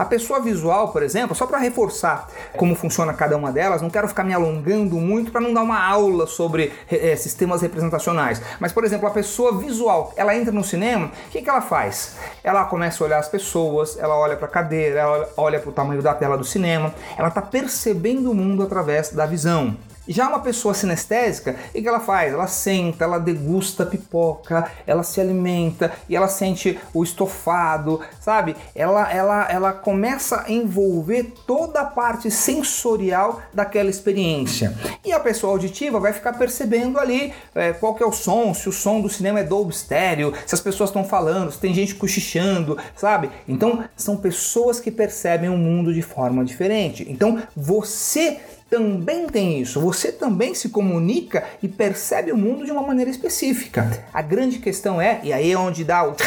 A 0.00 0.04
pessoa 0.06 0.40
visual, 0.40 0.92
por 0.92 1.02
exemplo, 1.02 1.36
só 1.36 1.46
para 1.46 1.58
reforçar 1.58 2.26
como 2.56 2.74
funciona 2.74 3.12
cada 3.12 3.36
uma 3.36 3.52
delas, 3.52 3.82
não 3.82 3.90
quero 3.90 4.08
ficar 4.08 4.24
me 4.24 4.32
alongando 4.32 4.96
muito 4.96 5.30
para 5.30 5.42
não 5.42 5.52
dar 5.52 5.60
uma 5.60 5.78
aula 5.78 6.26
sobre 6.26 6.72
é, 6.90 7.14
sistemas 7.16 7.60
representacionais. 7.60 8.40
Mas, 8.58 8.72
por 8.72 8.82
exemplo, 8.82 9.06
a 9.06 9.10
pessoa 9.10 9.58
visual, 9.58 10.14
ela 10.16 10.34
entra 10.34 10.50
no 10.50 10.64
cinema, 10.64 11.08
o 11.08 11.30
que, 11.30 11.42
que 11.42 11.50
ela 11.50 11.60
faz? 11.60 12.16
Ela 12.42 12.64
começa 12.64 13.04
a 13.04 13.06
olhar 13.06 13.18
as 13.18 13.28
pessoas, 13.28 13.98
ela 13.98 14.16
olha 14.16 14.38
para 14.38 14.46
a 14.46 14.50
cadeira, 14.50 15.00
ela 15.00 15.28
olha 15.36 15.60
para 15.60 15.68
o 15.68 15.72
tamanho 15.72 16.00
da 16.00 16.14
tela 16.14 16.38
do 16.38 16.44
cinema, 16.44 16.94
ela 17.18 17.28
está 17.28 17.42
percebendo 17.42 18.30
o 18.30 18.34
mundo 18.34 18.62
através 18.62 19.10
da 19.10 19.26
visão. 19.26 19.76
Já 20.10 20.28
uma 20.28 20.40
pessoa 20.40 20.74
sinestésica, 20.74 21.54
o 21.68 21.72
que 21.72 21.86
ela 21.86 22.00
faz? 22.00 22.32
Ela 22.32 22.48
senta, 22.48 23.04
ela 23.04 23.20
degusta 23.20 23.86
pipoca, 23.86 24.68
ela 24.84 25.04
se 25.04 25.20
alimenta 25.20 25.92
e 26.08 26.16
ela 26.16 26.26
sente 26.26 26.76
o 26.92 27.04
estofado, 27.04 28.00
sabe? 28.20 28.56
Ela, 28.74 29.08
ela, 29.12 29.48
ela 29.48 29.72
começa 29.72 30.42
a 30.44 30.50
envolver 30.50 31.32
toda 31.46 31.82
a 31.82 31.84
parte 31.84 32.28
sensorial 32.28 33.40
daquela 33.54 33.88
experiência. 33.88 34.76
E 35.04 35.12
a 35.12 35.20
pessoa 35.20 35.52
auditiva 35.52 36.00
vai 36.00 36.12
ficar 36.12 36.32
percebendo 36.32 36.98
ali 36.98 37.32
é, 37.54 37.72
qual 37.72 37.94
que 37.94 38.02
é 38.02 38.06
o 38.06 38.10
som, 38.10 38.52
se 38.52 38.68
o 38.68 38.72
som 38.72 39.00
do 39.00 39.08
cinema 39.08 39.38
é 39.38 39.44
Dolby 39.44 39.72
estéreo, 39.72 40.34
se 40.44 40.56
as 40.56 40.60
pessoas 40.60 40.90
estão 40.90 41.04
falando, 41.04 41.52
se 41.52 41.58
tem 41.58 41.72
gente 41.72 41.94
cochichando, 41.94 42.76
sabe? 42.96 43.30
Então 43.46 43.84
são 43.94 44.16
pessoas 44.16 44.80
que 44.80 44.90
percebem 44.90 45.48
o 45.48 45.56
mundo 45.56 45.94
de 45.94 46.02
forma 46.02 46.44
diferente. 46.44 47.06
Então 47.08 47.40
você 47.54 48.40
também 48.70 49.26
tem 49.26 49.60
isso. 49.60 49.80
Você 49.80 50.12
também 50.12 50.54
se 50.54 50.68
comunica 50.68 51.44
e 51.62 51.68
percebe 51.68 52.30
o 52.30 52.36
mundo 52.36 52.64
de 52.64 52.70
uma 52.70 52.82
maneira 52.82 53.10
específica. 53.10 54.06
A 54.14 54.22
grande 54.22 54.60
questão 54.60 55.00
é, 55.00 55.20
e 55.24 55.32
aí 55.32 55.50
é 55.50 55.58
onde 55.58 55.84
dá 55.84 56.06
o 56.06 56.14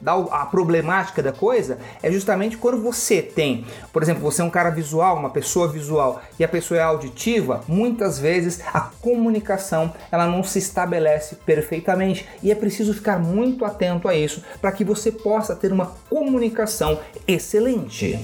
dá 0.00 0.14
a 0.14 0.46
problemática 0.46 1.22
da 1.22 1.32
coisa 1.32 1.78
é 2.02 2.10
justamente 2.10 2.56
quando 2.56 2.80
você 2.80 3.20
tem, 3.20 3.66
por 3.92 4.02
exemplo, 4.02 4.22
você 4.22 4.40
é 4.40 4.44
um 4.44 4.50
cara 4.50 4.70
visual, 4.70 5.16
uma 5.16 5.28
pessoa 5.28 5.68
visual 5.68 6.22
e 6.38 6.44
a 6.44 6.48
pessoa 6.48 6.80
é 6.80 6.82
auditiva, 6.82 7.62
muitas 7.68 8.18
vezes 8.18 8.60
a 8.72 8.80
comunicação 8.80 9.92
ela 10.10 10.26
não 10.26 10.42
se 10.42 10.58
estabelece 10.58 11.36
perfeitamente 11.44 12.26
e 12.42 12.50
é 12.50 12.54
preciso 12.54 12.94
ficar 12.94 13.18
muito 13.18 13.64
atento 13.64 14.08
a 14.08 14.14
isso 14.14 14.42
para 14.60 14.72
que 14.72 14.84
você 14.84 15.12
possa 15.12 15.54
ter 15.54 15.70
uma 15.70 15.94
comunicação 16.08 16.98
excelente. 17.28 18.18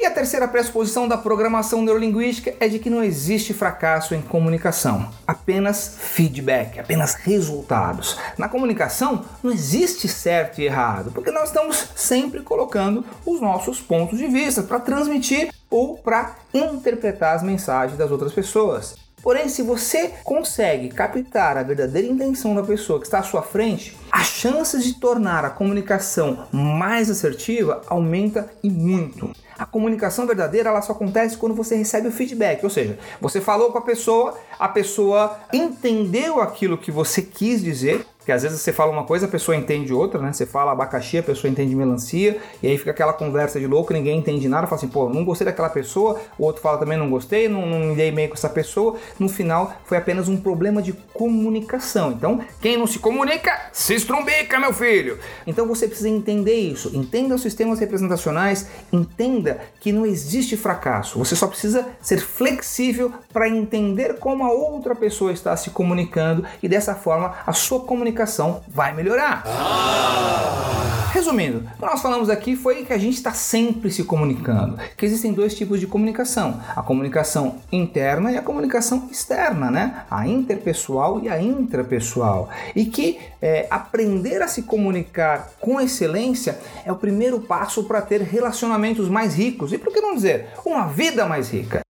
E 0.00 0.06
a 0.06 0.12
terceira 0.12 0.46
pressuposição 0.46 1.08
da 1.08 1.18
programação 1.18 1.82
neurolinguística 1.82 2.54
é 2.60 2.68
de 2.68 2.78
que 2.78 2.88
não 2.88 3.02
existe 3.02 3.52
fracasso 3.52 4.14
em 4.14 4.22
comunicação, 4.22 5.10
apenas 5.26 5.96
feedback, 5.98 6.78
apenas 6.78 7.14
resultados. 7.14 8.16
Na 8.38 8.48
comunicação 8.48 9.24
não 9.42 9.50
existe 9.50 10.06
certo 10.06 10.60
e 10.60 10.66
errado, 10.66 11.10
porque 11.10 11.32
nós 11.32 11.48
estamos 11.48 11.88
sempre 11.96 12.42
colocando 12.42 13.04
os 13.26 13.40
nossos 13.40 13.80
pontos 13.80 14.18
de 14.18 14.28
vista 14.28 14.62
para 14.62 14.78
transmitir 14.78 15.52
ou 15.68 15.98
para 15.98 16.36
interpretar 16.54 17.34
as 17.34 17.42
mensagens 17.42 17.98
das 17.98 18.12
outras 18.12 18.32
pessoas. 18.32 18.94
Porém, 19.20 19.48
se 19.48 19.62
você 19.62 20.12
consegue 20.22 20.90
captar 20.90 21.56
a 21.56 21.64
verdadeira 21.64 22.06
intenção 22.06 22.54
da 22.54 22.62
pessoa 22.62 23.00
que 23.00 23.06
está 23.06 23.18
à 23.18 23.24
sua 23.24 23.42
frente, 23.42 23.96
as 24.12 24.28
chances 24.28 24.84
de 24.84 24.94
tornar 24.94 25.44
a 25.44 25.50
comunicação 25.50 26.46
mais 26.52 27.10
assertiva 27.10 27.82
aumenta 27.88 28.48
e 28.62 28.70
muito. 28.70 29.32
A 29.58 29.66
comunicação 29.66 30.26
verdadeira 30.26 30.70
ela 30.70 30.80
só 30.80 30.92
acontece 30.92 31.36
quando 31.36 31.54
você 31.54 31.74
recebe 31.74 32.08
o 32.08 32.12
feedback, 32.12 32.62
ou 32.62 32.70
seja, 32.70 32.98
você 33.20 33.40
falou 33.40 33.72
com 33.72 33.78
a 33.78 33.82
pessoa, 33.82 34.38
a 34.58 34.68
pessoa 34.68 35.36
entendeu 35.52 36.40
aquilo 36.40 36.78
que 36.78 36.92
você 36.92 37.20
quis 37.22 37.60
dizer, 37.60 38.06
porque 38.28 38.34
às 38.34 38.42
vezes 38.42 38.60
você 38.60 38.74
fala 38.74 38.92
uma 38.92 39.04
coisa, 39.04 39.24
a 39.24 39.28
pessoa 39.28 39.56
entende 39.56 39.90
outra, 39.90 40.20
né? 40.20 40.34
Você 40.34 40.44
fala 40.44 40.72
abacaxi, 40.72 41.16
a 41.16 41.22
pessoa 41.22 41.50
entende 41.50 41.74
melancia, 41.74 42.36
e 42.62 42.66
aí 42.66 42.76
fica 42.76 42.90
aquela 42.90 43.14
conversa 43.14 43.58
de 43.58 43.66
louco, 43.66 43.90
ninguém 43.90 44.18
entende 44.18 44.46
nada, 44.50 44.66
fala 44.66 44.76
assim, 44.76 44.88
pô, 44.88 45.08
não 45.08 45.24
gostei 45.24 45.46
daquela 45.46 45.70
pessoa, 45.70 46.20
o 46.38 46.44
outro 46.44 46.60
fala 46.60 46.76
também 46.76 46.98
não 46.98 47.08
gostei, 47.08 47.48
não, 47.48 47.64
não 47.64 47.78
me 47.78 47.96
dei 47.96 48.10
bem 48.10 48.28
com 48.28 48.34
essa 48.34 48.50
pessoa. 48.50 48.96
No 49.18 49.30
final, 49.30 49.72
foi 49.86 49.96
apenas 49.96 50.28
um 50.28 50.36
problema 50.36 50.82
de 50.82 50.92
comunicação. 50.92 52.12
Então, 52.12 52.42
quem 52.60 52.76
não 52.76 52.86
se 52.86 52.98
comunica, 52.98 53.50
se 53.72 53.94
estrumbica, 53.94 54.60
meu 54.60 54.74
filho! 54.74 55.18
Então 55.46 55.66
você 55.66 55.88
precisa 55.88 56.10
entender 56.10 56.56
isso, 56.56 56.94
entenda 56.94 57.34
os 57.34 57.40
sistemas 57.40 57.78
representacionais, 57.78 58.68
entenda 58.92 59.58
que 59.80 59.90
não 59.90 60.04
existe 60.04 60.54
fracasso, 60.54 61.18
você 61.18 61.34
só 61.34 61.46
precisa 61.46 61.86
ser 62.02 62.20
flexível 62.20 63.10
para 63.32 63.48
entender 63.48 64.18
como 64.18 64.44
a 64.44 64.52
outra 64.52 64.94
pessoa 64.94 65.32
está 65.32 65.56
se 65.56 65.70
comunicando 65.70 66.44
e 66.62 66.68
dessa 66.68 66.94
forma 66.94 67.34
a 67.46 67.54
sua 67.54 67.80
comunicação 67.80 68.17
comunicação 68.18 68.62
vai 68.66 68.92
melhorar. 68.94 69.44
Ah. 69.46 71.10
Resumindo, 71.12 71.58
o 71.58 71.78
que 71.78 71.86
nós 71.86 72.02
falamos 72.02 72.28
aqui 72.28 72.54
foi 72.54 72.84
que 72.84 72.92
a 72.92 72.98
gente 72.98 73.14
está 73.14 73.32
sempre 73.32 73.90
se 73.90 74.04
comunicando, 74.04 74.78
que 74.96 75.06
existem 75.06 75.32
dois 75.32 75.54
tipos 75.54 75.80
de 75.80 75.86
comunicação: 75.86 76.60
a 76.76 76.82
comunicação 76.82 77.56
interna 77.72 78.30
e 78.30 78.36
a 78.36 78.42
comunicação 78.42 79.08
externa, 79.10 79.70
né? 79.70 80.04
A 80.10 80.28
interpessoal 80.28 81.20
e 81.22 81.28
a 81.28 81.40
intrapessoal. 81.40 82.50
E 82.76 82.84
que 82.84 83.18
é, 83.40 83.66
aprender 83.70 84.42
a 84.42 84.48
se 84.48 84.62
comunicar 84.62 85.50
com 85.60 85.80
excelência 85.80 86.58
é 86.84 86.92
o 86.92 86.96
primeiro 86.96 87.40
passo 87.40 87.84
para 87.84 88.02
ter 88.02 88.20
relacionamentos 88.20 89.08
mais 89.08 89.34
ricos 89.34 89.72
e, 89.72 89.78
por 89.78 89.92
que 89.92 90.00
não 90.00 90.14
dizer, 90.14 90.48
uma 90.64 90.86
vida 90.86 91.24
mais 91.24 91.50
rica. 91.50 91.80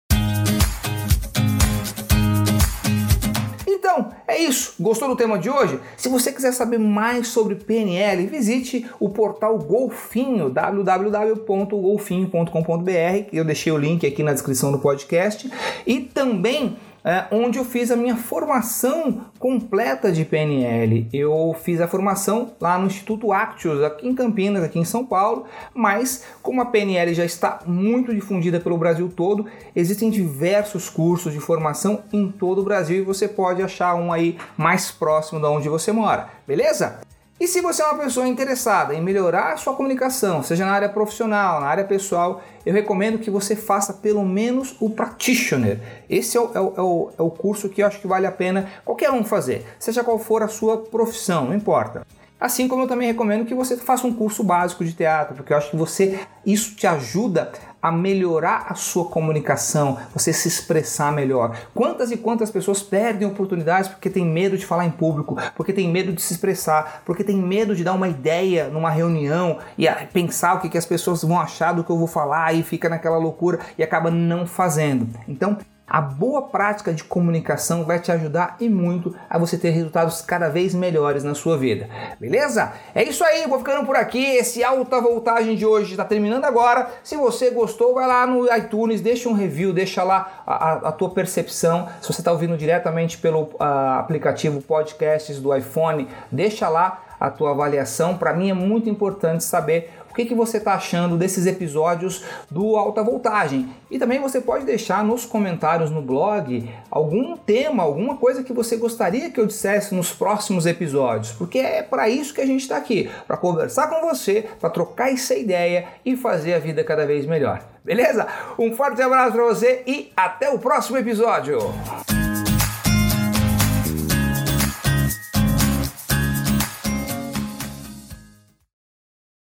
Gostou 4.80 5.08
do 5.08 5.16
tema 5.16 5.40
de 5.40 5.50
hoje? 5.50 5.80
Se 5.97 6.08
você 6.08 6.30
quiser 6.30 6.52
saber 6.52 6.78
mais 6.78 7.26
sobre 7.26 7.56
PNL, 7.56 8.25
visite 8.28 8.87
o 9.00 9.08
portal 9.08 9.58
Golfinho, 9.58 10.49
www.golfinho.com.br, 10.50 13.28
eu 13.32 13.44
deixei 13.44 13.73
o 13.73 13.76
link 13.76 14.06
aqui 14.06 14.23
na 14.23 14.32
descrição 14.32 14.70
do 14.70 14.78
podcast, 14.78 15.50
e 15.85 15.99
também 15.99 16.76
é, 17.08 17.24
onde 17.30 17.58
eu 17.58 17.64
fiz 17.64 17.90
a 17.90 17.96
minha 17.96 18.16
formação 18.16 19.24
completa 19.38 20.12
de 20.12 20.26
PNL. 20.26 21.08
Eu 21.10 21.56
fiz 21.58 21.80
a 21.80 21.88
formação 21.88 22.52
lá 22.60 22.78
no 22.78 22.86
Instituto 22.86 23.32
Actius, 23.32 23.82
aqui 23.82 24.06
em 24.06 24.14
Campinas, 24.14 24.62
aqui 24.62 24.78
em 24.78 24.84
São 24.84 25.06
Paulo, 25.06 25.46
mas 25.72 26.24
como 26.42 26.60
a 26.60 26.66
PNL 26.66 27.14
já 27.14 27.24
está 27.24 27.60
muito 27.64 28.14
difundida 28.14 28.60
pelo 28.60 28.76
Brasil 28.76 29.10
todo, 29.16 29.46
existem 29.74 30.10
diversos 30.10 30.90
cursos 30.90 31.32
de 31.32 31.40
formação 31.40 32.02
em 32.12 32.30
todo 32.30 32.60
o 32.60 32.64
Brasil 32.64 32.98
e 32.98 33.02
você 33.02 33.26
pode 33.26 33.62
achar 33.62 33.94
um 33.94 34.12
aí 34.12 34.36
mais 34.54 34.90
próximo 34.90 35.40
de 35.40 35.46
onde 35.46 35.68
você 35.70 35.90
mora, 35.90 36.28
beleza? 36.46 37.07
E 37.40 37.47
se 37.47 37.61
você 37.61 37.80
é 37.80 37.85
uma 37.85 38.02
pessoa 38.02 38.26
interessada 38.26 38.92
em 38.92 39.00
melhorar 39.00 39.52
a 39.52 39.57
sua 39.57 39.73
comunicação, 39.73 40.42
seja 40.42 40.66
na 40.66 40.73
área 40.73 40.88
profissional, 40.88 41.61
na 41.61 41.68
área 41.68 41.85
pessoal, 41.85 42.42
eu 42.66 42.75
recomendo 42.75 43.21
que 43.21 43.30
você 43.30 43.54
faça 43.54 43.92
pelo 43.92 44.25
menos 44.25 44.75
o 44.80 44.90
Practitioner. 44.90 45.78
Esse 46.11 46.37
é 46.37 46.40
o, 46.40 46.50
é, 46.52 46.61
o, 46.61 46.75
é, 46.76 46.83
o, 46.83 47.11
é 47.16 47.23
o, 47.23 47.30
curso 47.30 47.68
que 47.68 47.80
eu 47.80 47.87
acho 47.87 48.00
que 48.00 48.09
vale 48.09 48.26
a 48.26 48.33
pena 48.33 48.68
qualquer 48.85 49.12
um 49.12 49.23
fazer, 49.23 49.64
seja 49.78 50.02
qual 50.02 50.18
for 50.18 50.42
a 50.42 50.49
sua 50.49 50.78
profissão, 50.78 51.45
não 51.45 51.54
importa. 51.54 52.04
Assim 52.40 52.66
como 52.66 52.83
eu 52.83 52.88
também 52.88 53.07
recomendo 53.07 53.47
que 53.47 53.54
você 53.54 53.76
faça 53.76 54.04
um 54.04 54.14
curso 54.14 54.42
básico 54.42 54.85
de 54.85 54.92
teatro, 54.92 55.37
porque 55.37 55.52
eu 55.52 55.57
acho 55.57 55.71
que 55.71 55.76
você 55.76 56.18
isso 56.45 56.75
te 56.75 56.88
ajuda 56.88 57.52
a 57.80 57.92
melhorar 57.92 58.66
a 58.68 58.75
sua 58.75 59.04
comunicação, 59.04 59.99
você 60.12 60.32
se 60.32 60.49
expressar 60.49 61.12
melhor. 61.12 61.56
Quantas 61.75 62.11
e 62.11 62.16
quantas 62.16 62.50
pessoas 62.50 62.82
perdem 62.82 63.26
oportunidades 63.26 63.88
porque 63.88 64.11
tem 64.11 64.25
medo 64.25 64.58
de 64.58 64.66
falar 64.66 64.85
em 64.85 64.90
público, 64.90 65.37
porque 65.56 65.73
tem 65.73 65.88
medo 65.88 66.12
de 66.12 66.20
se 66.20 66.32
expressar, 66.32 67.02
porque 67.04 67.23
tem 67.23 67.37
medo 67.37 67.76
de 67.76 67.85
dar 67.85 67.92
uma 67.92 68.08
ideia 68.08 68.68
numa 68.68 68.90
reunião 68.90 69.58
e 69.76 69.88
pensar 70.12 70.54
o 70.54 70.61
que, 70.61 70.68
que 70.68 70.78
as 70.78 70.87
pessoas 70.87 71.23
vão 71.23 71.40
achar 71.40 71.73
do 71.73 71.85
que 71.85 71.90
eu 71.90 71.99
vou 71.99 72.08
falar 72.08 72.52
e 72.52 72.62
fica 72.62 72.88
naquela 72.88 73.18
loucura 73.18 73.61
e 73.76 73.82
acaba 73.82 74.11
não 74.11 74.47
fazendo. 74.47 75.08
Então, 75.28 75.56
a 75.88 76.00
boa 76.00 76.42
prática 76.42 76.92
de 76.92 77.02
comunicação 77.02 77.85
vai 77.85 77.99
te 77.99 78.12
ajudar 78.12 78.57
e 78.61 78.68
muito 78.68 79.14
a 79.28 79.38
você 79.38 79.57
ter 79.57 79.71
resultados 79.71 80.21
cada 80.21 80.49
vez 80.49 80.75
melhores 80.75 81.25
na 81.25 81.35
sua 81.35 81.57
vida. 81.57 81.88
Beleza? 82.21 82.73
É 82.95 83.02
isso 83.02 83.25
aí, 83.25 83.47
vou 83.47 83.59
ficando 83.59 83.87
por 83.87 83.97
aqui. 83.97 84.23
Esse 84.23 84.62
alta 84.62 85.00
voltagem 85.00 85.57
de 85.57 85.64
hoje 85.64 85.92
está 85.92 86.04
terminando 86.04 86.45
agora. 86.45 86.88
Se 87.02 87.16
você 87.16 87.50
gostou, 87.50 87.95
vai 87.95 88.07
lá 88.07 88.26
no 88.26 88.52
iTunes, 88.54 89.00
deixa 89.00 89.28
um 89.28 89.33
review, 89.33 89.73
deixa 89.73 90.02
lá 90.02 90.42
a, 90.47 90.88
a 90.88 90.92
tua 90.92 91.11
percepção. 91.11 91.88
Se 92.00 92.12
você 92.12 92.21
está 92.21 92.33
ouvindo 92.33 92.57
diretamente 92.57 93.16
pelo 93.18 93.42
uh, 93.42 93.99
aplicativo 93.99 94.61
Podcasts 94.61 95.40
do 95.40 95.54
iPhone, 95.57 96.09
deixa 96.30 96.68
lá 96.68 97.02
a 97.18 97.30
tua 97.30 97.50
avaliação. 97.50 98.16
Para 98.16 98.32
mim 98.32 98.50
é 98.50 98.54
muito 98.54 98.88
importante 98.88 99.44
saber 99.44 99.90
que, 100.18 100.26
que 100.26 100.34
você 100.34 100.56
está 100.56 100.75
achando 100.75 101.16
desses 101.16 101.46
episódios 101.46 102.25
do 102.50 102.76
Alta 102.76 103.04
Voltagem. 103.04 103.68
E 103.88 103.98
também 103.98 104.20
você 104.20 104.40
pode 104.40 104.64
deixar 104.64 105.04
nos 105.04 105.25
comentários 105.25 105.90
no 105.90 106.02
blog 106.02 106.68
algum 106.90 107.37
tema, 107.37 107.84
alguma 107.84 108.16
coisa 108.16 108.42
que 108.42 108.52
você 108.52 108.76
gostaria 108.76 109.30
que 109.30 109.38
eu 109.38 109.46
dissesse 109.46 109.94
nos 109.94 110.12
próximos 110.12 110.66
episódios, 110.66 111.32
porque 111.32 111.58
é 111.58 111.82
para 111.82 112.08
isso 112.08 112.34
que 112.34 112.40
a 112.40 112.46
gente 112.46 112.62
está 112.62 112.76
aqui, 112.76 113.08
para 113.26 113.37
conversar 113.37 113.87
com 113.88 114.06
você, 114.06 114.46
para 114.60 114.70
trocar 114.70 115.12
essa 115.12 115.34
ideia 115.34 115.87
e 116.04 116.16
fazer 116.16 116.54
a 116.54 116.58
vida 116.58 116.82
cada 116.82 117.06
vez 117.06 117.25
melhor. 117.25 117.62
Beleza? 117.84 118.26
Um 118.58 118.75
forte 118.75 119.00
abraço 119.00 119.32
para 119.32 119.44
você 119.44 119.82
e 119.87 120.12
até 120.16 120.50
o 120.50 120.58
próximo 120.58 120.98
episódio. 120.98 121.58